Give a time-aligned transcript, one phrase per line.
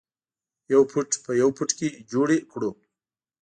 [0.73, 2.69] یو فټ په یو فټ کې جوړې کړو.